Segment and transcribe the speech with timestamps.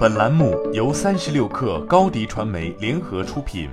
[0.00, 3.68] 本栏目由三十六氪高低传媒联合出品。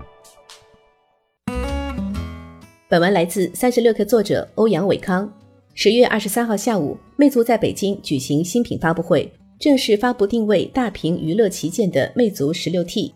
[2.89, 5.31] 本文来自三十六氪作者欧阳伟康。
[5.73, 13.13] 十月二十三号下午，魅族在北京举行新品发布会，正式发布定位大屏娱乐旗舰的魅族十六 T，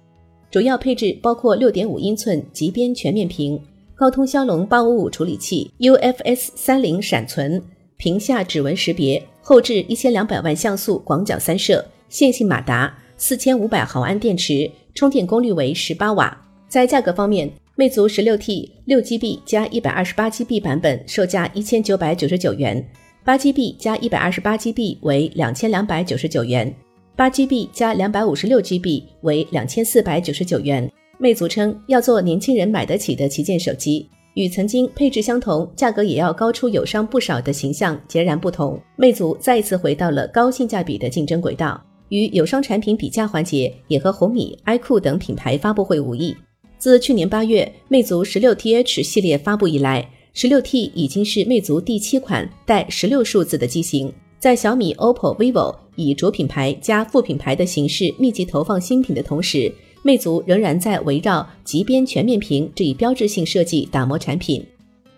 [0.50, 3.62] 主要配置包括六点五英寸极边全面屏、
[3.93, 7.62] 高通骁龙八五五处理器、UFS 三零闪存、
[7.98, 9.21] 屏下指纹识别。
[9.41, 16.35] 后置一千两百万像素广角三摄，线性马达，四千五百毫安电池，充电功率为十八瓦。
[16.67, 22.84] 在价格方面，魅族十六 T 六 GB 加一百二十八 GB 版本售价一千九百九十九元，
[23.23, 26.73] 八 GB 加一百二十八 GB 为两千两百九十九元，
[27.15, 30.91] 八 GB 加两百五十六 GB 为两千四百九十九元。
[31.20, 34.09] 魅族称要做年轻人买得起的旗舰手机。
[34.34, 41.79] 与曾经配置相同、价格也要高出友商不少的形象截然不同，魅族再一次回到了高性价比的竞争轨道。
[42.11, 46.35] 与友商产品比价环节也和红米、iQOO 等品牌发布会无异。
[46.77, 54.12] 自去年八月魅族十六 TH 系列发布以来，十六 T 已经是魅族第七款带十六数字的机型。
[54.40, 59.71] 在小米、OPPO、vivo 以主品牌加副品牌的形式密集投放新品的同时，
[60.03, 64.66] 魅族仍然在围绕极边全面屏这一标志性设计打磨产品，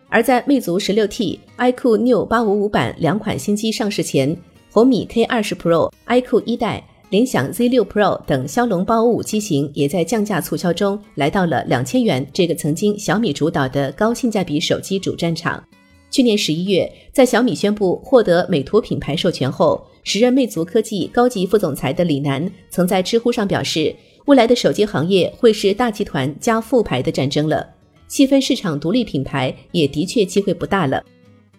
[0.10, 4.36] 而在魅族十六 T、iQOO Neo 八五五版两款新机上市前，
[4.74, 15.64] 红米 K 二十 Pro、iQOO 一代、联想 Z 六 Pro 等骁龙八五五机型也在降价促销中来到了两千元这个曾经小米主导的高性价比手机主战场。
[16.10, 23.96] 去年十一月，在小米宣布获得美图品牌授权后，时任魅族科技高级副总裁的李楠曾在知乎上表示。
[24.26, 27.64] 未来的手机行业会是大集团加副牌的战争了，
[28.08, 31.04] 细分市场独立品牌也的确机会不大了。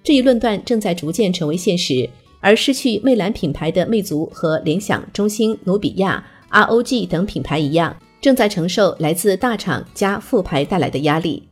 [0.03, 2.09] 这一论断正在逐渐成为现实，
[2.45, 11.49] 而失去魅蓝品牌的魅族和联想、中兴、努比亚、ROG 等品牌一样，正在承受来自大厂加副牌带来的压力。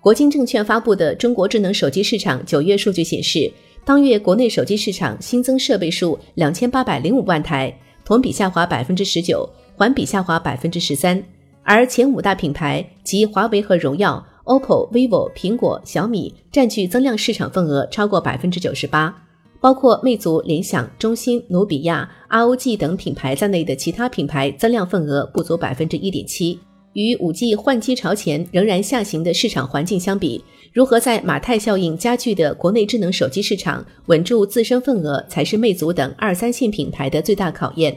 [0.00, 3.52] 国金证券发布的中国智能手机市场九月数据显示，
[3.84, 9.46] 当月国内手机市场新增设备数两千八百零五万台，同比下滑百分之十九。
[9.74, 11.22] 环比下滑百分之十三，
[11.62, 19.21] 而前五大品牌及华为和荣耀、OPPO、vivo、苹果、小米占据增量市场份额超过百分之九十八，
[19.62, 26.58] 包括魅族、联想、中兴、努比亚、ROG 等品牌在内的其他品牌增量份额不足百分之一点七。
[26.94, 37.96] 与五 G 换机潮前仍然下行的市场环境相比，如何在马太效应加剧的国内智能手机市场稳住自身份额，才是魅族等二三线品牌的最大考验。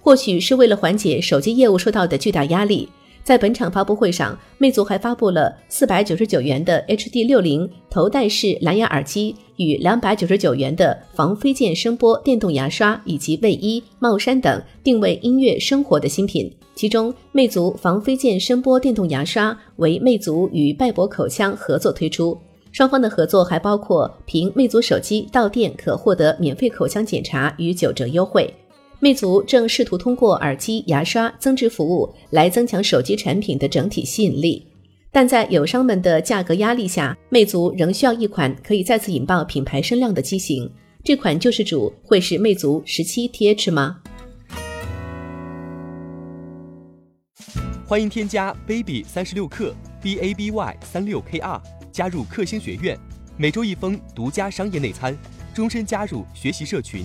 [0.00, 2.88] 或许是为了缓解手机业务受到的巨大压力，
[3.24, 16.52] 在本场发布会上，魅族还发布了四百九十九元的 HD 六零头戴式蓝牙耳机与两百九十九元的防飞溅声波电动牙刷，以及卫衣、帽衫等定位音乐生活的新品。
[16.74, 22.36] 其中，魅族防飞溅声波电动牙刷为魅族与拜博口腔合作推出，
[22.72, 28.52] 双方的合作还包括凭魅族手机到店可获得免费口腔检查与九折优惠。
[29.02, 34.64] 魅族正试图通过耳机、牙刷增值服务来增强手机产品的整体吸引力，
[35.10, 40.70] 但在友商们的价格压力下，魅族仍需要一款可以再次引爆品牌声量的机型。
[41.02, 44.00] 这款救世主会是魅族十七 TH 吗？
[47.84, 52.96] 欢迎添加 baby 三十六克 b a b y 三六 k r 加入克星学院，
[53.36, 55.18] 每周一封独家商业内参，
[55.52, 57.04] 终身加入学习社群。